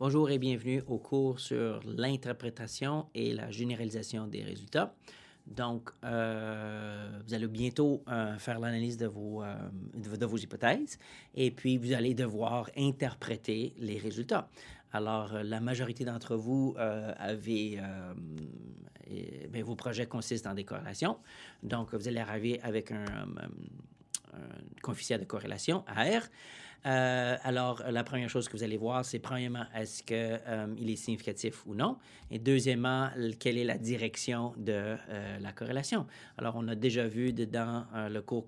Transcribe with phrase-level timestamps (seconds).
[0.00, 4.94] Bonjour et bienvenue au cours sur l'interprétation et la généralisation des résultats.
[5.44, 9.56] Donc, euh, vous allez bientôt euh, faire l'analyse de vos, euh,
[9.94, 11.00] de, vos hypothèses
[11.34, 14.48] et puis vous allez devoir interpréter les résultats.
[14.92, 17.80] Alors, la majorité d'entre vous avez...
[19.50, 21.18] ben, vos projets consistent en des corrélations.
[21.64, 23.26] Donc, vous allez arriver avec un,
[24.34, 26.22] un coefficient de corrélation, AR.
[26.86, 31.66] Euh, alors, la première chose que vous allez voir, c'est premièrement, est-ce qu'il est significatif
[31.66, 31.98] ou non?
[32.30, 36.06] Et deuxièmement, quelle est la direction de euh, la corrélation?
[36.36, 38.44] Alors, on a déjà vu dans euh, le cours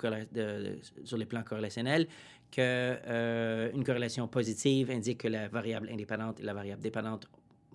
[1.05, 2.07] sur les plans corrélationnels
[2.51, 2.61] que
[3.07, 7.29] euh, une corrélation positive indique que la variable indépendante et la variable dépendante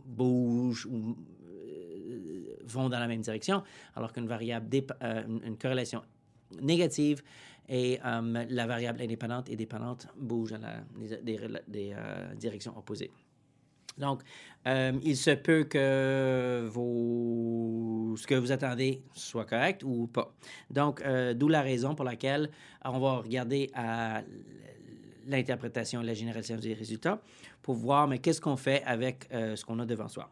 [0.05, 1.15] bougent ou
[1.47, 3.63] euh, vont dans la même direction,
[3.95, 4.67] alors qu'une variable
[5.01, 6.01] euh, une corrélation
[6.61, 7.21] négative
[7.67, 10.85] et euh, la variable indépendante et dépendante bougent dans
[11.23, 11.39] des,
[11.93, 13.11] euh, directions opposées.
[13.97, 14.21] Donc,
[14.67, 20.33] euh, il se peut que ce que vous attendez soit correct ou pas.
[20.69, 21.01] Donc,
[21.35, 22.49] d'où la raison pour laquelle
[22.83, 23.71] on va regarder
[25.25, 27.21] l'interprétation et la généralisation des résultats
[27.61, 30.29] pour voir, mais qu'est-ce qu'on fait avec ce qu'on a devant soi.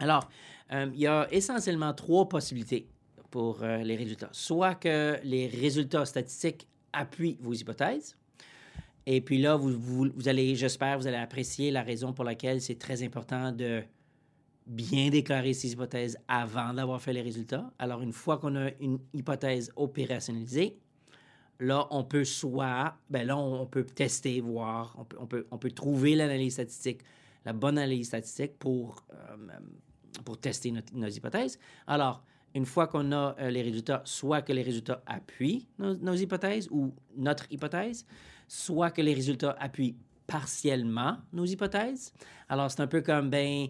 [0.00, 0.28] Alors,
[0.72, 2.88] il y a essentiellement trois possibilités
[3.34, 4.28] pour euh, les résultats.
[4.30, 8.16] Soit que les résultats statistiques appuient vos hypothèses,
[9.06, 12.60] et puis là, vous, vous, vous allez, j'espère, vous allez apprécier la raison pour laquelle
[12.60, 13.82] c'est très important de
[14.68, 17.72] bien déclarer ces hypothèses avant d'avoir fait les résultats.
[17.80, 20.78] Alors, une fois qu'on a une hypothèse opérationnalisée,
[21.58, 25.58] là, on peut soit, ben là, on peut tester, voir, on peut, on peut, on
[25.58, 27.00] peut trouver l'analyse statistique,
[27.44, 29.58] la bonne analyse statistique pour, euh,
[30.24, 31.58] pour tester nos hypothèses.
[31.88, 32.22] Alors,
[32.54, 36.94] une fois qu'on a euh, les résultats, soit que les résultats appuient nos, hypothèses ou
[37.16, 38.06] notre hypothèse,
[38.46, 42.12] soit que les résultats appuient partiellement nos hypothèses.
[42.48, 43.66] Alors, c'est un peu comme, ben,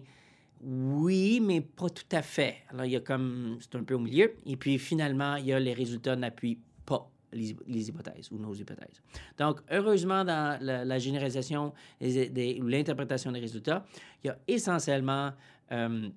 [0.61, 2.57] oui, mais pas tout à fait.
[2.69, 4.33] Alors, il y a comme, c'est un peu au milieu.
[4.45, 8.37] Et puis, finalement, il y a les résultats n'appuient pas les, hy- les hypothèses ou
[8.37, 9.01] nos hypothèses.
[9.37, 13.85] Donc, heureusement, dans la, généralisation ou l'interprétation des résultats,
[14.23, 15.31] il y a essentiellement
[15.71, 16.09] euh,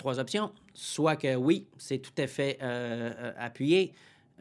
[0.00, 0.50] trois options.
[0.74, 3.92] Soit que oui, c'est tout à fait euh, euh, appuyé.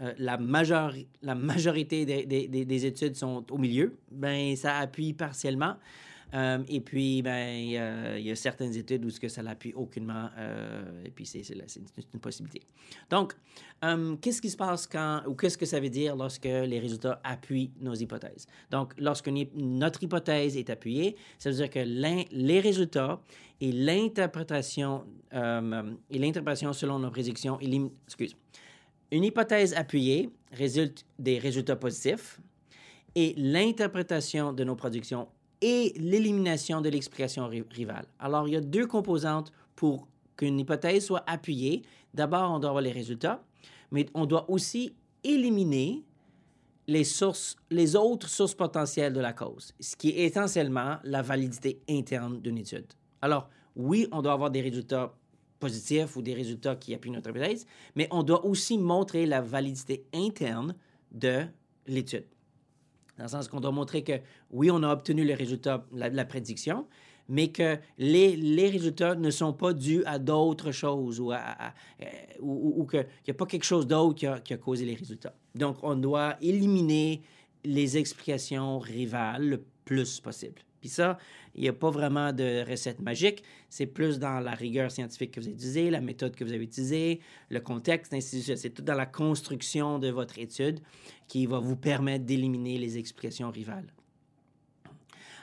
[0.02, 3.98] Euh, la, majori- la majorité des études sont au milieu.
[4.12, 5.76] Ben, ça appuie partiellement.
[6.34, 10.30] Euh, et puis, ben, il y a certaines études où ce que ça l'appuie aucunement.
[10.38, 12.62] euh, et puis, c'est une, possibilité.
[13.10, 13.34] Donc,
[13.84, 17.20] euh, qu'est-ce qui se passe quand, ou qu'est-ce que ça veut dire lorsque les résultats
[17.24, 18.48] appuient nos hypothèses?
[18.70, 23.22] Donc, lorsque notre hypothèse est appuyée, ça veut dire que les résultats
[23.62, 27.60] et l'interprétation et l'interprétation selon nos prédictions
[28.06, 28.36] excuse.
[29.12, 32.40] Une hypothèse appuyée résulte des résultats positifs
[33.16, 35.28] et l'interprétation de nos productions
[35.62, 38.06] et l'élimination de l'explication ri- rivale.
[38.20, 41.82] Alors, il y a deux composantes pour qu'une hypothèse soit appuyée.
[42.14, 43.44] D'abord, on doit avoir les résultats,
[43.92, 44.94] mais on doit aussi
[45.24, 46.04] éliminer
[46.88, 51.82] les sources, les autres sources potentielles de la cause, ce qui est essentiellement la validité
[51.88, 52.88] interne d'une étude.
[53.22, 55.14] Alors, oui, on doit avoir des résultats
[55.60, 57.66] positifs ou des résultats qui appuient notre hypothèse,
[57.96, 60.74] mais on doit aussi montrer la validité interne
[61.12, 61.44] de
[61.86, 62.26] l'étude.
[63.20, 64.14] Dans le sens qu'on doit montrer que,
[64.50, 66.88] oui, on a obtenu le résultat, la, la prédiction,
[67.28, 72.06] mais que les, les résultats ne sont pas dus à d'autres choses ou, à- euh,
[72.40, 74.86] ou, ou- ou qu'il n'y a pas quelque chose d'autre qui a, qui a causé
[74.86, 75.36] les résultats.
[75.54, 77.22] Donc, on doit éliminer
[77.66, 80.62] les explications rivales le plus possible.
[80.80, 81.18] Puis ça,
[81.60, 83.44] il n'y a pas vraiment de recette magique.
[83.70, 86.64] C'est plus dans la rigueur scientifique que vous avez utilisée, la méthode que vous avez
[86.64, 87.20] utilisée,
[87.50, 88.58] le contexte, ainsi de suite.
[88.58, 90.80] C'est tout dans la construction de votre étude
[91.28, 93.92] qui va vous permettre d'éliminer les explications rivales.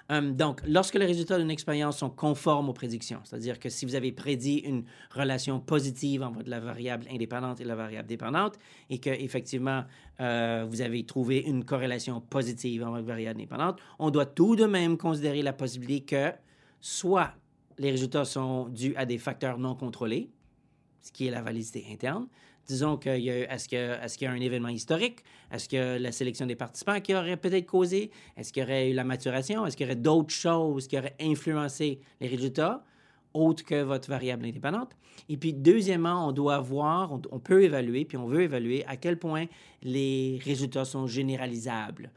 [0.08, 3.96] Hum, donc, lorsque les résultats d'une expérience sont conformes aux prédictions, c'est-à-dire que si vous
[3.96, 8.56] avez prédit une relation positive entre la variable indépendante et la variable dépendante,
[8.88, 9.82] et que effectivement
[10.20, 14.64] euh, vous avez trouvé une corrélation positive entre la variable indépendante, on doit tout de
[14.64, 16.32] même considérer la possibilité que
[16.80, 17.32] soit
[17.78, 20.30] les résultats sont dus à des facteurs non contrôlés,
[21.02, 22.28] ce qui est la validité interne.
[22.66, 25.22] Disons que est-ce qu'il y a un événement historique?
[25.50, 28.10] Est-ce que la sélection des participants qui aurait peut-être causé?
[28.36, 29.66] Est-ce qu'il y aurait eu la maturation?
[29.66, 32.84] Est-ce qu'il y aurait d'autres choses qui auraient influencé les résultats?
[33.36, 34.96] autre que votre variable indépendante?
[35.28, 39.18] Et puis, deuxièmement, on doit voir, on, peut évaluer, puis on veut évaluer à quel
[39.18, 39.46] point
[39.82, 42.10] les résultats sont généralisables.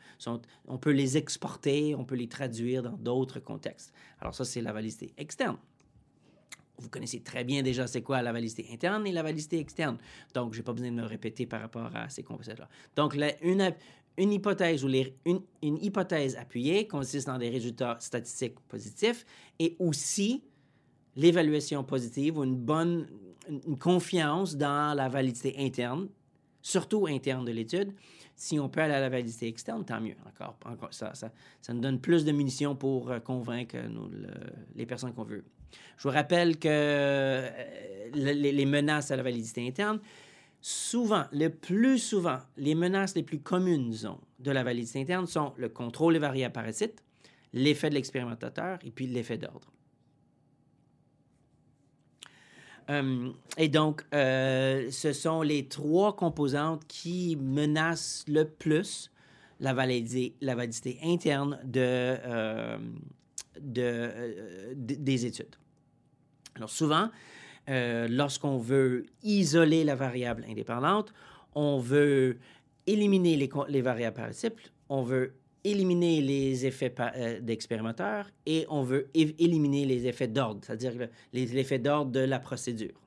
[0.67, 3.93] On peut les exporter, on peut les traduire dans d'autres contextes.
[4.19, 5.57] Alors ça, c'est la validité externe.
[6.79, 9.97] Vous connaissez très bien déjà c'est quoi la validité interne et la validité externe.
[10.33, 12.69] Donc, je n'ai pas besoin de me répéter par rapport à ces concepts-là.
[12.95, 13.73] Donc, une,
[14.17, 19.25] une hypothèse ou une, une, hypothèse appuyée consiste dans des résultats statistiques positifs
[19.59, 20.43] et aussi
[21.15, 23.07] l'évaluation positive ou une bonne
[23.49, 26.07] une confiance dans la validité interne,
[26.61, 27.93] surtout interne de l'étude.
[28.39, 30.15] Si on peut aller à la validité externe, tant mieux.
[30.63, 31.29] Encore, ça, ça,
[31.61, 34.09] ça nous donne plus de munitions pour euh, convaincre nous,
[34.75, 35.43] les personnes qu'on veut.
[35.97, 37.49] Je vous rappelle que euh,
[38.13, 39.99] les, menaces à la validité interne,
[40.61, 43.93] souvent, le plus souvent, les menaces les plus communes
[44.39, 47.03] de la validité interne sont le contrôle des variables parasites,
[47.51, 49.69] l'effet de l'expérimentateur et puis l'effet d'ordre.
[52.89, 59.11] Euh, et donc, euh, ce sont les trois composantes qui menacent le plus
[59.59, 62.77] la validité, interne euh,
[63.59, 64.09] de,
[64.73, 65.55] des études.
[66.55, 67.09] Alors souvent,
[67.67, 71.13] lorsqu'on veut isoler la variable indépendante,
[71.55, 72.37] on veut
[72.87, 75.33] éliminer les, les variables participes, on veut
[75.63, 81.79] éliminer les effets euh, d'expérimenteur et on veut éliminer les effets d'ordre, c'est-à-dire les effets
[81.79, 82.99] d'ordre de la procédure.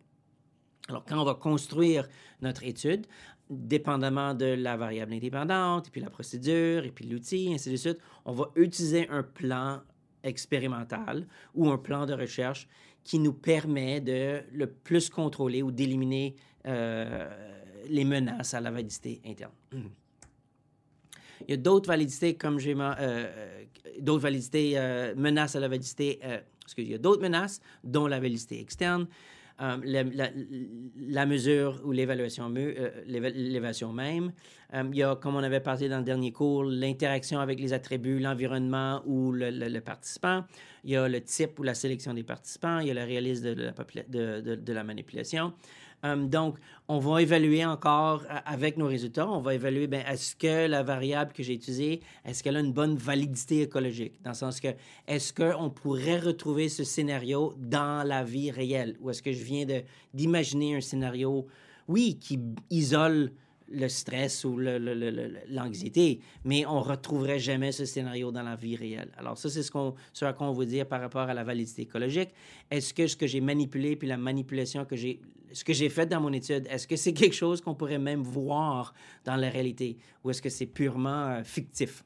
[0.88, 2.08] Alors, quand on va construire
[2.40, 3.06] notre étude,
[3.48, 7.98] dépendamment de la variable indépendante, et puis la procédure, et puis l'outil, ainsi de suite,
[8.24, 9.80] on va utiliser un plan
[10.24, 12.68] expérimental ou un plan de recherche
[13.04, 17.28] qui nous permet de le plus contrôler ou d'éliminer euh,
[17.88, 19.52] les menaces à la validité interne.
[21.48, 22.74] Il y a d'autres validités, comme j'ai...
[22.74, 23.26] Euh, euh,
[24.00, 26.20] d'autres validités euh, menaces à la validité...
[26.62, 29.06] excusez, il y a d'autres menaces, dont la validité externe,
[29.58, 34.32] la, mesure ou l'évaluation même.
[34.72, 38.18] il y a, comme on avait parlé dans le dernier cours, l'interaction avec les attributs,
[38.18, 40.44] l'environnement ou le, participant.
[40.84, 42.80] Il y a le type ou la sélection des participants.
[42.80, 43.72] Il y a le réalisme la,
[44.08, 45.52] de, de la manipulation.
[46.04, 46.58] Euh, donc,
[46.88, 50.82] on va évaluer encore euh, avec nos résultats, on va évaluer, ben, est-ce que la
[50.82, 54.14] variable que j'ai utilisée, est-ce qu'elle a une bonne validité écologique?
[54.22, 54.68] Dans le sens que,
[55.06, 58.96] est-ce qu'on pourrait retrouver ce scénario dans la vie réelle?
[59.00, 59.64] Ou est-ce que je viens
[60.12, 61.46] d'imaginer un scénario,
[61.86, 62.40] oui, qui
[62.70, 63.32] isole
[63.72, 64.58] le stress ou
[65.48, 69.10] l'anxiété, mais on retrouverait jamais ce scénario dans la vie réelle.
[69.16, 71.44] Alors ça, c'est ce, qu'on, ce à quoi on veut dire par rapport à la
[71.44, 72.30] validité écologique.
[72.70, 75.20] Est-ce que ce que j'ai manipulé, puis la manipulation que j'ai,
[75.52, 78.22] ce que j'ai fait dans mon étude, est-ce que c'est quelque chose qu'on pourrait même
[78.22, 82.04] voir dans la réalité, ou est-ce que c'est purement euh, fictif?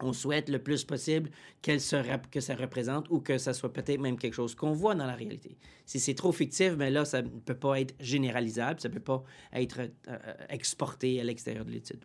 [0.00, 1.30] On souhaite le plus possible
[1.62, 1.96] qu'elle se
[2.30, 5.14] que ça représente ou que ça soit peut-être même quelque chose qu'on voit dans la
[5.14, 5.56] réalité.
[5.86, 8.94] Si c'est trop fictif, mais ben là, ça ne peut pas être généralisable, ça ne
[8.94, 12.04] peut pas être euh, euh, exporté à l'extérieur de l'étude.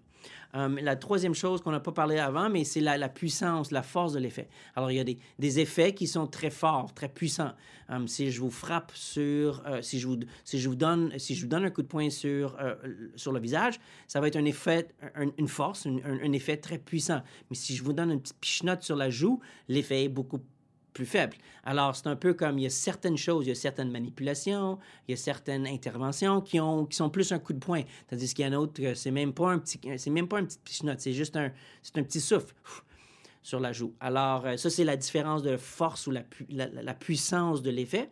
[0.55, 4.13] Euh, la troisième chose qu'on n'a pas parlé avant, mais c'est la, puissance, la force
[4.13, 4.47] de l'effet.
[4.75, 7.53] Alors, il y a des, effets qui sont très forts, très puissants.
[7.91, 11.35] Euh, si je vous frappe sur, euh, si, je vous, si, je vous donne, si
[11.35, 12.57] je vous donne un coup de poing sur,
[13.15, 14.89] sur le visage, ça va être un effet,
[15.37, 17.21] une force, un, effet très puissant.
[17.49, 20.58] Mais si je vous donne une petite pichenote sur la joue, l'effet est beaucoup plus
[21.05, 21.37] faible.
[21.63, 24.79] Alors, c'est un peu comme il y a certaines choses, il y a certaines manipulations,
[25.07, 27.83] il y a certaines interventions qui, ont, qui sont plus un coup de poing.
[28.09, 30.45] Tandis qu'il y en a d'autres, c'est même pas un petit, c'est même pas un
[30.45, 30.59] petit
[30.97, 32.53] c'est juste un, c'est un petit souffle
[33.43, 33.93] sur la joue.
[33.99, 38.09] Alors, euh, ça, c'est la différence de force ou la, la, puissance de l'effet.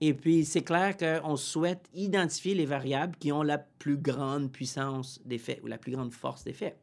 [0.00, 5.20] Et puis, c'est clair qu'on souhaite identifier les variables qui ont la plus grande puissance
[5.24, 6.76] d'effet ou la plus grande force d'effet.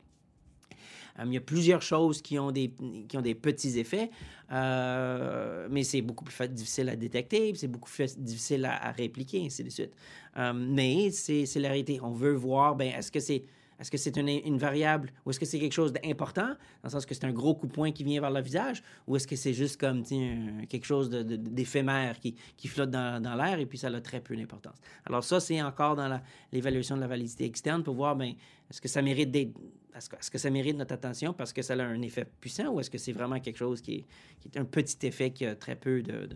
[1.20, 2.74] Euh, il y a plusieurs choses qui ont des,
[3.08, 4.10] qui ont des petits effets,
[4.52, 9.64] euh, mais c'est beaucoup plus difficile à détecter, c'est beaucoup plus difficile à, répliquer, ainsi
[9.64, 9.94] de suite.
[10.38, 12.00] Euh, mais c'est la réalité.
[12.02, 13.44] On veut voir, ben, est-ce que c'est
[13.80, 16.56] est-ce que c'est une, variable ou est-ce que c'est quelque chose d'important, dans
[16.86, 19.16] le sens que c'est un gros coup de poing qui vient vers le visage, ou
[19.16, 23.68] est-ce que c'est juste comme quelque chose d'éphémère qui, qui, flotte dans, dans l'air et
[23.68, 24.78] puis ça a très peu d'importance.
[25.06, 26.20] Alors ça, c'est encore dans
[26.52, 28.34] l'évaluation de la validité externe pour voir, ben,
[28.70, 29.52] est-ce que ça mérite d'être...
[29.98, 32.90] Est-ce que, ça mérite notre attention parce que ça a un effet puissant ou est-ce
[32.90, 34.06] que c'est vraiment quelque chose qui
[34.46, 36.30] est, un petit effet qui a très peu de,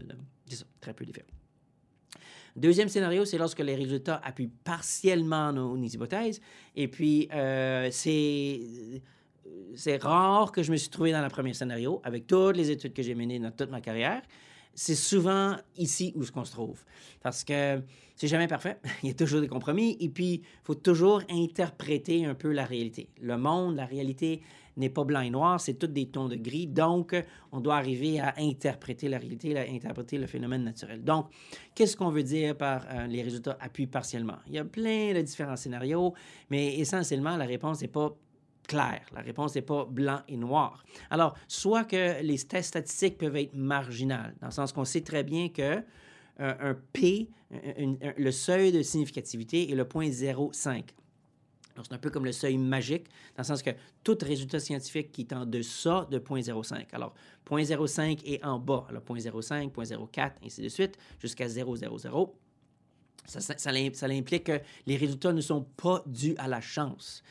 [0.80, 1.26] très peu d'effet?
[2.56, 6.42] Deuxième scénario, c'est lorsque les résultats appuient partiellement nos, hypothèses.
[6.76, 9.02] Et puis, euh, c'est
[10.02, 13.04] rare que je me suis trouvé dans le premier scénario avec toutes les études que
[13.04, 14.22] j'ai menées dans toute ma carrière.
[14.74, 16.84] C'est souvent ici où ce qu'on se trouve.
[17.22, 17.82] Parce que
[18.16, 18.78] c'est jamais parfait.
[19.04, 19.98] Il y a toujours des compromis.
[20.00, 23.10] Et puis, il faut toujours interpréter un peu la réalité.
[23.22, 24.42] Le monde, la réalité
[24.78, 26.68] n'est pas blanc et noir, c'est tous des tons de gris.
[26.68, 27.16] Donc,
[27.52, 31.04] on doit arriver à interpréter la réalité, à interpréter le phénomène naturel.
[31.04, 31.28] Donc,
[31.76, 34.38] qu'est-ce qu'on veut dire par euh, les résultats appuient partiellement?
[34.48, 36.14] Il y a plein de différents scénarios,
[36.50, 38.16] mais essentiellement, la réponse n'est pas
[38.72, 39.06] claire.
[39.14, 40.84] La réponse n'est pas blanc et noir.
[41.10, 45.24] Alors, soit que les tests statistiques peuvent être marginales, dans le sens qu'on sait très
[45.24, 45.84] bien que
[46.40, 50.84] euh, un P, le seuil de significativité est le point 0,5.
[51.84, 53.72] C'est un peu comme le seuil magique, dans le sens que
[54.04, 56.86] tout résultat scientifique qui est en deçà de 0.05.
[56.94, 57.14] Alors,
[57.50, 58.86] 0.05 est en bas.
[58.90, 62.32] Alors, 0.05, 0.04, ainsi de suite, jusqu'à 0.00.
[63.26, 67.24] Ça, ça, ça, implique que les résultats ne sont pas dus à la chance.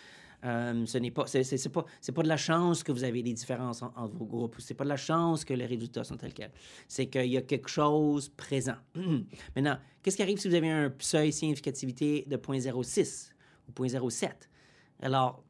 [0.44, 3.32] Euh, ce n'est pas, c'est, pas, c'est pas de la chance que vous avez des
[3.32, 4.56] différences entre vos groupes.
[4.59, 6.52] C'est pas de la chance que les résultats sont tels quels.
[6.88, 8.76] C'est qu'il y a quelque chose présent.
[9.54, 13.32] Maintenant, qu'est-ce qui arrive si vous avez un seuil significativité de 0.06
[13.68, 14.30] ou 0.07?
[15.02, 15.42] Alors,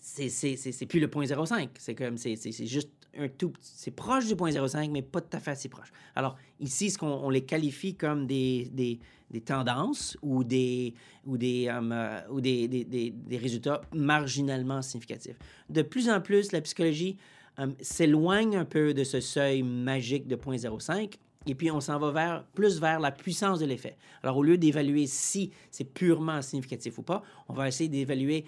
[0.00, 1.68] c'est, c'est, plus le 0.05.
[1.78, 2.36] C'est comme, c'est,
[2.66, 2.90] juste
[3.38, 5.92] tout c'est proche du 0.05, mais pas tout à fait assez proche.
[6.14, 9.00] Alors, ici, ce qu'on on les qualifie comme des, des,
[9.40, 10.94] tendances ou des,
[11.26, 15.36] ou des, euh, ou des, des, résultats marginalement significatifs.
[15.68, 17.16] De plus en plus, la psychologie
[17.58, 21.14] euh, s'éloigne un peu de ce seuil magique de 0.05
[21.46, 23.96] et puis on s'en va vers, plus vers la puissance de l'effet.
[24.22, 28.44] Alors, au lieu d'évaluer si c'est purement significatif ou pas, on va essayer d'évaluer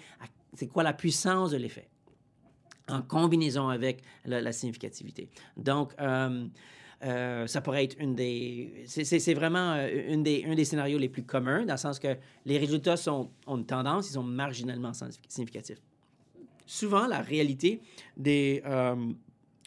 [0.53, 1.87] c'est quoi la puissance de l'effet
[2.89, 5.29] en combinaison avec la, significativité.
[5.55, 6.47] Donc, euh,
[7.03, 8.83] euh, ça pourrait être une des.
[8.87, 12.15] C'est vraiment euh, une des, un des scénarios les plus communs, dans le sens que
[12.45, 14.91] les résultats sont, ont une tendance, ils sont marginalement
[15.27, 15.81] significatifs.
[16.65, 17.81] Souvent, la réalité
[18.17, 18.61] des,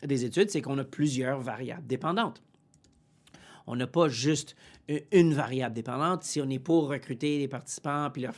[0.03, 2.43] des études, c'est qu'on a plusieurs variables dépendantes.
[3.67, 4.57] On n'a pas juste
[5.12, 6.25] une variable dépendante.
[6.25, 8.35] Si on est pour recruter des participants puis leur,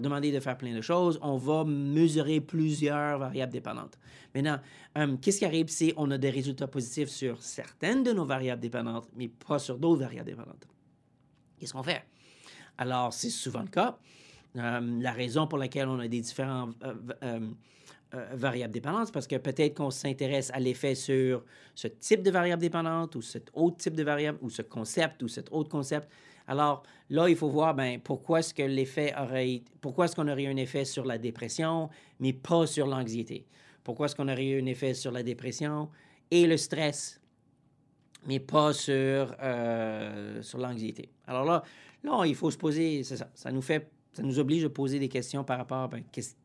[0.00, 3.98] demander de, faire plein de choses, on va mesurer plusieurs variables dépendantes.
[4.34, 4.58] Maintenant,
[4.98, 8.60] euh, qu'est-ce qui arrive si on a des résultats positifs sur certaines de nos variables
[8.60, 10.66] dépendantes, mais pas sur d'autres variables dépendantes?
[11.58, 12.04] Qu'est-ce qu'on fait?
[12.76, 13.96] Alors, c'est souvent le cas.
[14.56, 16.70] Euh, la raison pour laquelle on a des différents
[17.22, 17.40] euh,
[18.14, 21.44] euh, variable dépendante, parce que peut-être qu'on s'intéresse à l'effet sur
[21.74, 25.28] ce type de variable dépendante ou cet autre type de variable ou ce concept ou
[25.28, 26.08] cet autre concept.
[26.46, 30.44] Alors là, il faut voir ben, pourquoi est-ce que l'effet aurait, pourquoi est-ce qu'on aurait
[30.44, 31.88] eu un effet sur la dépression,
[32.20, 33.46] mais pas sur l'anxiété?
[33.82, 35.88] Pourquoi est-ce qu'on aurait eu un effet sur la dépression
[36.30, 37.20] et le stress,
[38.26, 41.10] mais pas sur, euh, sur l'anxiété?
[41.26, 41.62] Alors là,
[42.02, 44.98] là, il faut se poser, c'est ça, ça nous fait, ça nous oblige à poser
[44.98, 46.04] des questions par rapport à ben,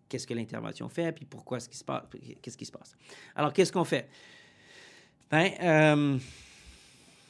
[0.09, 2.03] qu'est-ce que l'intervention fait, puis pourquoi ce qui se passe,
[2.41, 2.95] qu'est-ce qui se passe.
[3.35, 4.09] Alors, qu'est-ce qu'on fait?
[5.31, 6.17] Ben, euh,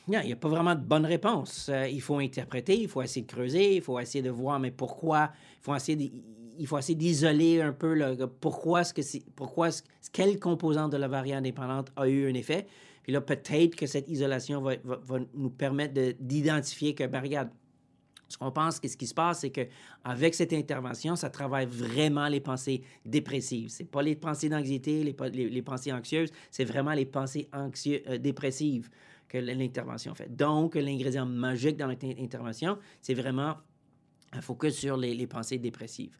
[0.08, 1.70] il n'y a pas vraiment de bonne réponse.
[1.70, 4.72] Euh, il faut interpréter, il faut essayer de creuser, il faut essayer de voir, mais
[4.72, 6.12] pourquoi, il faut essayer
[6.60, 9.70] il faut essayer d'isoler un peu le, pourquoi est-ce que c'est, pourquoi
[10.12, 12.68] quelle composante de la variable indépendante a eu un effet.
[13.02, 17.50] Puis là, peut-être que cette isolation va, va, nous permettre d'identifier que, ben, regarde,
[18.30, 22.40] ce qu'on pense, ce qui se passe, c'est qu'avec cette intervention, ça travaille vraiment les
[22.40, 23.70] pensées dépressives.
[23.70, 28.90] Ce pas les pensées d'anxiété, les, pensées anxieuses, c'est vraiment les pensées anxieuses, euh, dépressives
[29.28, 30.36] que l'intervention fait.
[30.36, 33.56] Donc, l'ingrédient magique dans l'intervention, c'est vraiment
[34.32, 36.16] un focus sur les, pensées dépressives.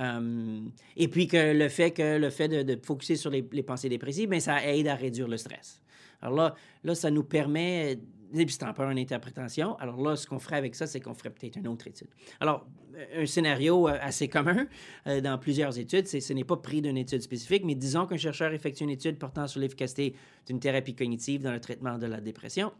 [0.00, 0.60] Euh,
[0.96, 4.28] et puis que le fait que le fait de, de focuser sur les, pensées dépressives,
[4.28, 5.80] bien, ça aide à réduire le stress.
[6.20, 7.98] Alors là, là ça nous permet
[8.34, 9.76] et puis c'est une interprétation.
[9.78, 12.08] Alors là, ce qu'on ferait avec ça, c'est qu'on ferait peut-être une autre étude.
[12.40, 12.66] Alors,
[13.14, 14.66] un scénario euh, assez commun
[15.06, 18.16] euh, dans plusieurs études, c'est ce n'est pas pris d'une étude spécifique, mais disons qu'un
[18.16, 20.14] chercheur effectue une étude portant sur l'efficacité
[20.46, 22.72] d'une thérapie cognitive dans le traitement de la dépression.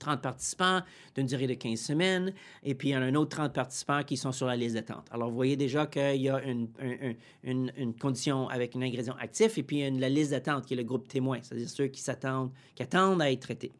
[0.00, 0.80] 30 participants
[1.14, 2.32] d'une durée de 15 semaines,
[2.64, 4.74] et puis il y en a un autre 30 participants qui sont sur la liste
[4.74, 5.06] d'attente.
[5.12, 9.88] Alors, vous voyez déjà qu'il y a une, condition avec un ingrédient actif, et puis
[9.90, 13.30] la liste d'attente qui est le groupe témoin, c'est-à-dire ceux qui s'attendent, qui attendent à
[13.30, 13.72] être traités.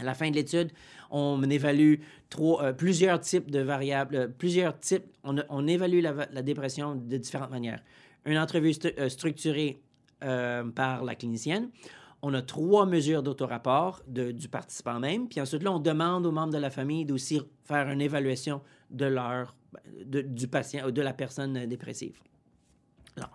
[0.00, 0.70] À la fin de l'étude,
[1.10, 1.96] on évalue
[2.38, 5.04] euh, plusieurs types de variables, euh, plusieurs types.
[5.24, 7.82] On, évalue la, dépression de différentes manières.
[8.24, 9.82] Une entrevue euh, structurée
[10.74, 11.70] par la clinicienne.
[12.20, 15.28] On a trois mesures d'autorapport du participant même.
[15.28, 19.06] Puis ensuite, là, on demande aux membres de la famille d'aussi faire une évaluation de
[19.06, 19.56] leur,
[20.04, 22.20] du patient, ou de la personne dépressive.
[23.16, 23.30] Alors,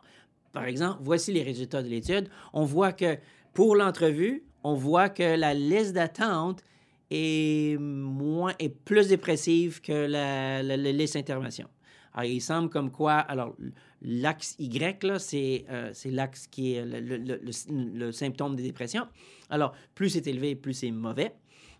[0.53, 2.29] par exemple, voici les résultats de l'étude.
[2.53, 3.17] On voit que
[3.55, 6.63] pour l'entrevue, on voit que la liste d'attente
[7.11, 11.67] est, moins, est plus dépressive que la, liste d'intervention.
[12.15, 13.55] Alors, il semble comme quoi, alors,
[14.01, 19.07] L'axe Y, là, c'est euh, l'axe qui est le, symptôme des dépressions.
[19.49, 21.33] Alors, plus c'est élevé, plus c'est mauvais.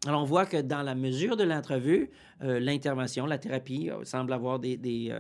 [0.06, 2.12] Alors, on voit que dans la mesure de l'entrevue,
[2.44, 5.12] euh, l'intervention, la thérapie euh, semble avoir des, des,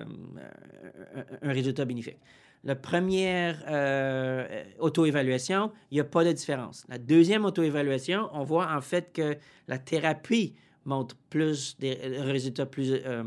[1.41, 2.17] un résultat bénéfique.
[2.65, 6.85] La première euh, euh, auto-évaluation, il n'y a pas de différence.
[6.89, 12.65] La deuxième auto-évaluation, on voit en fait que la thérapie montre plus des euh, résultats
[12.65, 13.23] plus euh,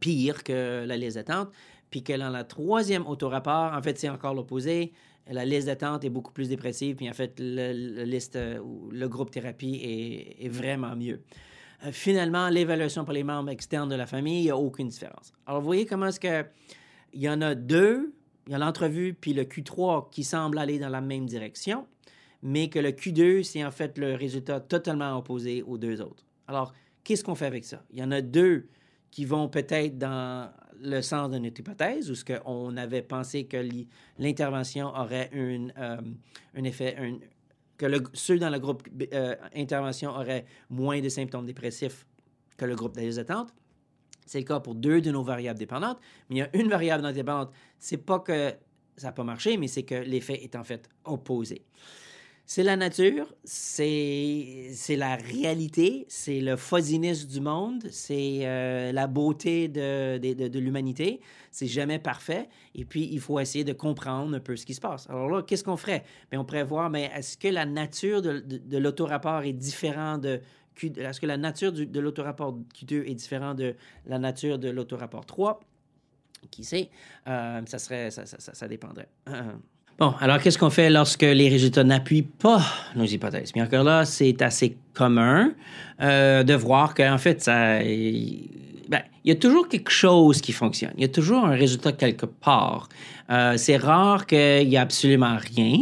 [0.00, 1.50] pires que la liste d'attente,
[1.90, 4.92] puis que dans la troisième autorapport, en fait, c'est encore l'opposé.
[5.30, 8.60] La liste d'attente est beaucoup plus dépressive, puis en fait, le, liste, euh,
[8.90, 11.20] le groupe thérapie est, est vraiment mieux.
[11.84, 15.32] Euh, finalement, l'évaluation par les membres externes de la famille, il n'y a aucune différence.
[15.46, 16.44] Alors, vous voyez comment est-ce que
[17.16, 18.12] il y en a deux,
[18.46, 21.86] il y a l'entrevue puis le Q3 qui semblent aller dans la même direction,
[22.42, 26.24] mais que le Q2, c'est en fait le résultat totalement opposé aux deux autres.
[26.46, 27.82] Alors, qu'est-ce qu'on fait avec ça?
[27.90, 28.68] Il y en a deux
[29.10, 33.56] qui vont peut-être dans le sens de notre hypothèse, où ce qu'on avait pensé que
[34.18, 35.96] l'intervention aurait une, euh,
[36.54, 37.18] un effet, un-
[37.78, 42.06] que ceux dans le groupe euh, intervention auraient moins de symptômes dépressifs
[42.56, 43.52] que le groupe des attentes.
[44.26, 47.02] C'est le cas pour deux de nos variables dépendantes, mais il y a une variable
[47.02, 47.52] non dépendante.
[47.78, 48.52] C'est pas que
[48.96, 51.62] ça n'a pas marché, mais c'est que l'effet est en fait opposé.
[52.48, 59.66] C'est la nature, c'est la réalité, c'est le fuzziness du monde, c'est euh, la beauté
[59.66, 61.20] de, de, de- de l'humanité.
[61.50, 62.48] C'est jamais parfait.
[62.76, 65.10] Et puis, il faut essayer de comprendre un peu ce qui se passe.
[65.10, 66.04] Alors là, qu'est-ce qu'on ferait?
[66.30, 70.40] Bien, on pourrait voir, mais est-ce que la nature de l'autorapport est différente de
[70.82, 73.74] Est-ce que la nature de l'autorapport Q2 est différente de
[74.06, 75.60] la nature de l'autorapport 3?
[76.50, 76.90] Qui sait?
[77.26, 79.08] Euh, ça, serait, ça, ça, ça, dépendrait.
[79.98, 82.60] Bon, alors qu'est-ce qu'on fait lorsque les résultats n'appuient pas
[82.96, 83.50] nos hypothèses?
[83.54, 85.54] Bien encore là, c'est assez commun
[86.02, 90.92] euh, de voir qu'en fait, ben, il y a toujours quelque chose qui fonctionne.
[90.96, 92.90] Il y a toujours un résultat quelque part.
[93.30, 95.78] Euh, c'est rare qu'il y a absolument rien.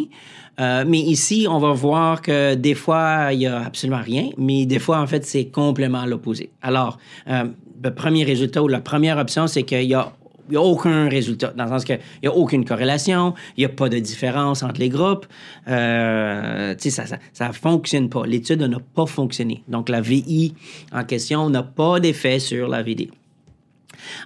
[0.61, 4.67] Euh, mais ici, on va voir que des fois, il y a absolument rien, mais
[4.67, 6.51] des fois, en fait, c'est complètement l'opposé.
[6.63, 7.45] Alors, euh,
[7.83, 10.13] le premier résultat ou la première option, c'est qu'il n'y a
[10.55, 13.99] aucun résultat, dans le sens qu'il n'y a aucune corrélation, il n'y a pas de
[13.99, 15.27] différence entre les groupes.
[15.69, 18.27] Euh, ça ne fonctionne pas.
[18.27, 19.62] L'étude n'a pas fonctionné.
[19.69, 20.55] Donc, la VI
[20.93, 23.11] en question n'a pas d'effet sur la VD.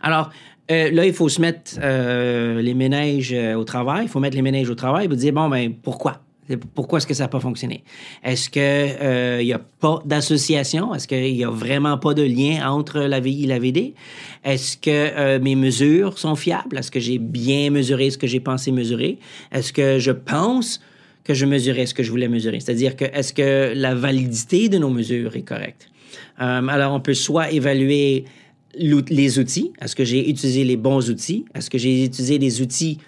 [0.03, 0.31] Alors,
[0.71, 4.05] euh, là, il faut se mettre euh, les ménages euh, au travail.
[4.05, 6.21] Il faut mettre les ménages au travail et vous dire, bon, ben pourquoi?
[6.75, 7.85] Pourquoi est-ce que ça n'a pas fonctionné?
[8.25, 10.95] Est-ce qu'il euh, n'y a pas d'association?
[10.95, 13.95] Est-ce qu'il n'y a vraiment pas de lien entre la VI et la VD?
[14.45, 16.79] Est-ce que euh, mes mesures sont fiables?
[16.79, 19.19] Est-ce que j'ai bien mesuré ce que j'ai pensé mesurer?
[19.53, 20.81] Est-ce que je pense
[21.25, 22.61] que je mesurais ce que je voulais mesurer?
[22.61, 25.91] C'est-à-dire que est-ce que la validité de nos mesures est correcte?
[26.41, 28.25] Euh, alors, on peut soit évaluer
[28.75, 29.73] les outils?
[29.81, 31.45] Est-ce que j'ai utilisé les bons outils?
[31.55, 32.99] Est-ce que j'ai utilisé des outils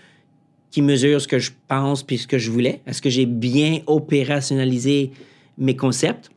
[0.70, 2.80] qui mesurent ce que je pense puis ce que je voulais?
[2.86, 5.10] Est-ce que j'ai bien opérationnalisé
[5.58, 6.30] mes concepts?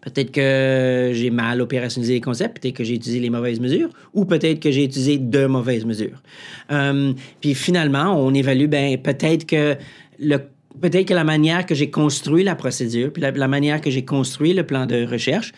[0.00, 4.24] Peut-être que j'ai mal opérationnalisé les concepts, peut-être que j'ai utilisé les mauvaises mesures, ou
[4.24, 6.22] peut-être que j'ai utilisé de mauvaises mesures.
[6.70, 9.76] Euh, puis finalement, on évalue, ben peut-être que
[10.18, 14.86] la manière que j'ai construit la procédure, puis la manière que j'ai construit le plan
[14.86, 15.52] de recherche,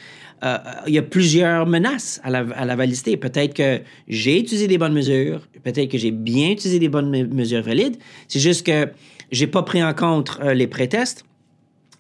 [0.45, 3.17] euh, il y a plusieurs menaces à la, validité.
[3.17, 7.25] Peut-être que j'ai utilisé des bonnes mesures, peut-être que j'ai bien utilisé des bonnes me
[7.27, 7.97] mesures valides.
[8.27, 8.91] C'est juste que
[9.31, 11.25] j'ai pas pris en compte euh, les pré-tests,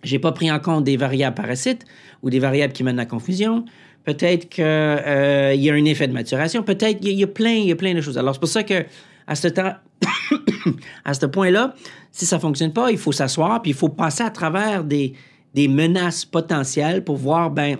[0.02, 1.84] j'ai pas pris en compte des variables parasites
[2.22, 3.64] ou des variables qui mènent à confusion.
[4.02, 6.64] Peut-être qu'il euh, y a un effet de maturation.
[6.64, 8.18] Peut-être il y, y, a plein, il y a plein de choses.
[8.18, 8.84] Alors c'est pour ça que
[9.28, 9.74] à ce temps,
[11.04, 11.74] à ce point-là,
[12.10, 15.12] si ça fonctionne pas, il faut s'asseoir puis il faut passer à travers des,
[15.54, 17.78] des menaces potentielles pour voir ben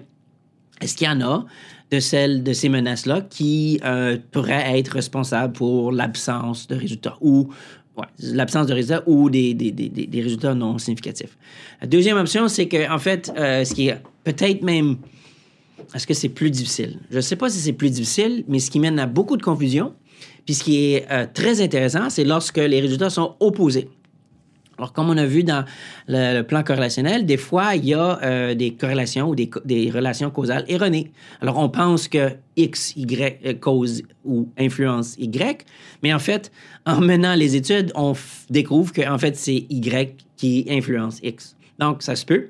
[0.83, 1.45] est-ce qu'il y en a
[1.91, 7.49] de celles de ces menaces-là qui euh, pourraient être responsables pour l'absence de résultats ou
[8.21, 11.37] l'absence de résultats ou des, des, des, des, résultats non significatifs?
[11.87, 14.97] Deuxième option, c'est que en fait, euh, ce qui est peut-être même
[15.95, 16.99] est-ce que c'est plus difficile?
[17.11, 19.43] Je ne sais pas si c'est plus difficile, mais ce qui mène à beaucoup de
[19.43, 19.93] confusion,
[20.47, 23.89] puis ce qui est euh, très intéressant, c'est lorsque les résultats sont opposés.
[24.79, 25.65] Alors, comme on a vu dans
[26.09, 30.65] le, plan corrélationnel, des fois, il y a euh, des corrélations ou des, relations causales
[30.69, 31.13] erronées.
[31.41, 35.65] Alors, on pense que X, Y cause ou influence Y,
[36.03, 36.51] mais en fait,
[36.87, 38.15] en menant les études, on
[38.51, 41.57] découvre qu'en fait, c'est Y qui influence X.
[41.79, 42.49] Donc, ça se peut.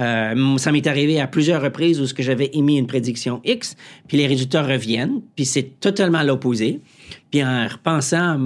[0.00, 3.76] Euh, ça m'est arrivé à plusieurs reprises où j'avais émis une prédiction X,
[4.08, 6.80] puis les résultats reviennent, puis c'est totalement l'opposé.
[7.30, 8.38] Puis en repensant,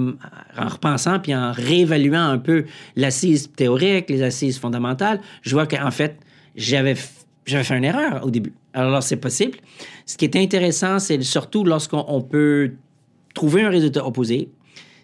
[0.57, 5.91] en repensant, puis en réévaluant un peu l'assise théorique, les assises fondamentales, je vois qu'en
[5.91, 6.17] fait,
[6.55, 6.95] j'avais
[7.45, 8.53] j'avais fait une erreur au début.
[8.73, 9.57] Alors, c'est possible.
[10.05, 12.71] Ce qui est intéressant, c'est surtout lorsqu'on peut
[13.33, 14.49] trouver un résultat opposé,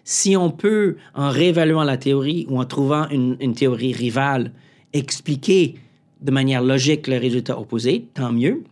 [0.04, 4.52] Si on peut, en réévaluant la théorie ou en trouvant une, une théorie rivale,
[4.94, 5.74] expliquer
[6.22, 8.64] de manière logique le résultat opposé, tant mieux.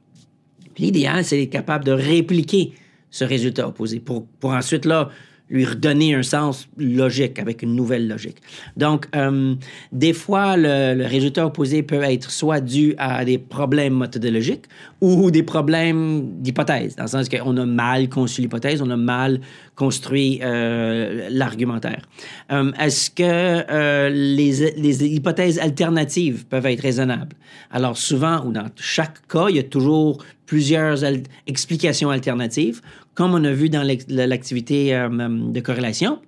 [0.78, 2.72] L'idéal, c'est d'être capable de répliquer
[3.10, 4.00] ce résultat opposé.
[4.00, 5.10] Pour, pour ensuite là
[5.48, 8.38] lui redonner un sens logique avec une nouvelle logique.
[8.76, 9.54] Donc, euh,
[9.92, 14.64] des fois, le, résultat opposé peut être soit dû à des problèmes méthodologiques
[15.00, 19.40] ou des problèmes d'hypothèse, dans le sens qu'on a mal conçu l'hypothèse, on a mal
[19.76, 22.02] construit euh, l'argumentaire.
[22.50, 27.36] Euh, est-ce que les, les, hypothèses alternatives peuvent être raisonnables?
[27.70, 31.00] Alors, souvent, ou dans chaque cas, il y a toujours plusieurs
[31.46, 32.80] explications alternatives
[33.16, 36.20] comme on a vu dans l'activité euh, de corrélation,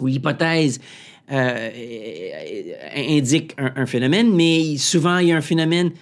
[0.00, 0.80] où l'hypothèse
[1.30, 1.70] euh,
[2.94, 5.92] indique un, phénomène, mais souvent il y a un phénomène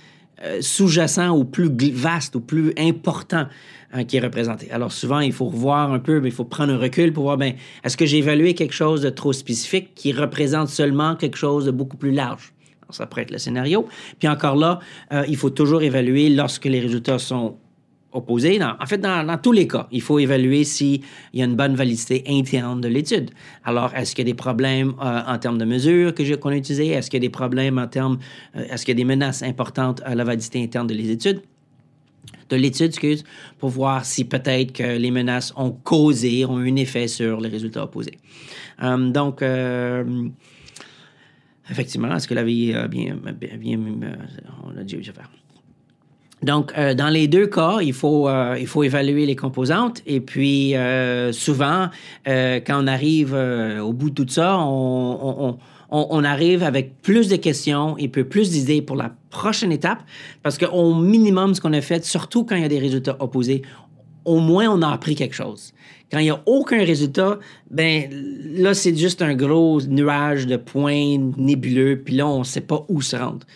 [0.42, 3.46] euh, sous-jacent ou plus vaste ou plus important
[3.92, 4.70] hein, qui est représenté.
[4.70, 7.36] Alors souvent, il faut revoir un peu, mais il faut prendre un recul pour voir,
[7.36, 7.52] ben,
[7.84, 11.70] est-ce que j'ai évalué quelque chose de trop spécifique qui représente seulement quelque chose de
[11.70, 12.52] beaucoup plus large?
[12.90, 13.86] ça pourrait être le scénario.
[14.18, 14.78] Puis encore là,
[15.28, 17.58] il faut toujours évaluer lorsque les résultats sont
[18.12, 18.60] opposé.
[18.62, 21.02] en fait, dans, tous les cas, il faut évaluer s'il
[21.34, 23.30] y a une bonne validité interne de l'étude.
[23.64, 26.56] Alors, est-ce qu'il y a des problèmes euh, en termes de mesures que qu'on a
[26.56, 26.88] utilisées?
[26.88, 28.18] Est-ce qu'il y a des problèmes en termes...
[28.56, 31.42] Euh, est-ce qu'il y a des menaces importantes à la validité interne de l'étude?
[32.50, 33.24] de l'étude, excuse,
[33.58, 37.50] pour voir si peut-être que les menaces ont causé, ont eu un effet sur les
[37.50, 38.18] résultats opposés.
[38.82, 39.42] Euh, donc,
[41.70, 43.18] effectivement, est-ce que la vie bien,
[43.58, 43.78] bien,
[44.64, 45.30] on a dit, je vais faire.
[46.42, 50.02] Donc, euh, dans les deux cas, il faut, euh, il faut évaluer les composantes.
[50.06, 51.88] Et puis, euh, souvent,
[52.26, 58.08] quand on arrive au bout de tout ça, on, arrive avec plus de questions et
[58.08, 60.00] plus d'idées pour la prochaine étape.
[60.42, 63.62] Parce qu'au minimum, ce qu'on a fait, surtout quand il y a des résultats opposés,
[64.24, 65.72] au moins, on a appris quelque chose.
[66.12, 67.38] Quand il n'y a aucun résultat,
[67.70, 68.08] ben
[68.54, 72.84] là, c'est juste un gros nuage de points nébuleux, puis là, on ne sait pas
[72.88, 73.46] où se rendre.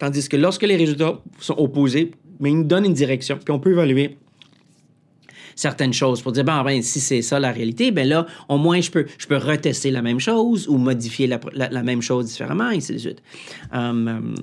[0.00, 3.60] Tandis que lorsque les résultats sont opposés, mais ils nous donnent une direction, puis on
[3.60, 4.16] peut évaluer
[5.54, 8.80] certaines choses pour dire, ben, ben si c'est ça la réalité, ben là, au moins,
[8.80, 13.14] je peux, retester la même chose ou modifier la, même chose différemment, et ainsi de.
[13.72, 14.34] Hum, hum.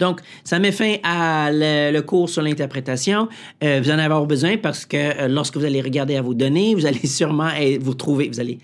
[0.00, 3.28] Donc, ça met fin à le, cours sur l'interprétation.
[3.62, 6.74] Euh, vous en avez besoin parce que euh, lorsque vous allez regarder à vos données,
[6.74, 7.50] vous allez sûrement
[7.80, 8.58] vous trouver, vous allez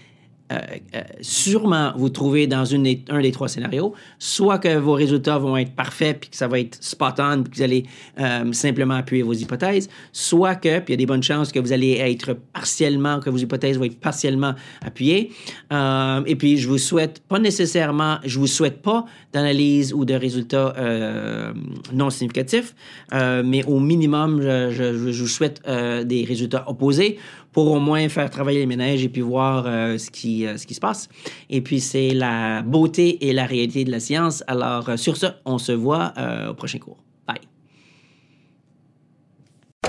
[0.52, 0.59] euh,
[0.94, 5.74] euh, sûrement vous trouver dans un des trois scénarios, soit que vos résultats vont être
[5.74, 7.85] parfaits puis que ça va être spot on puis que vous allez
[8.20, 11.59] euh, simplement appuyer vos hypothèses, soit que, puis il y a des bonnes chances que
[11.59, 14.54] vous allez être partiellement, que vos hypothèses vont être partiellement
[14.85, 15.30] appuyées.
[15.70, 20.74] et puis, je vous souhaite pas nécessairement, je vous souhaite pas d'analyse ou de résultats
[21.92, 22.74] non significatifs,
[23.12, 27.18] mais au minimum, je, je, vous souhaite des résultats opposés
[27.52, 30.75] pour au moins faire travailler les ménages et puis voir ce, qui, euh, ce qui
[30.75, 31.09] se passe.
[31.51, 34.42] Et puis, c'est la beauté et la réalité de la science.
[34.47, 36.12] Alors, euh, sur ce, on se voit
[36.49, 36.99] au prochain cours.
[37.27, 37.40] Bye.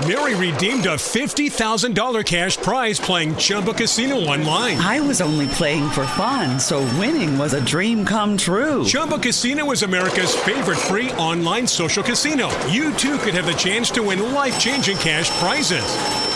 [0.06, 4.78] Mary redeemed a $50,000 cash prize playing Chumba Casino online.
[4.78, 8.84] I was only playing for fun, so winning was a dream come true.
[8.84, 12.48] Chumba Casino is America's favorite free online social casino.
[12.68, 16.35] You too could have the chance to win life changing cash prizes.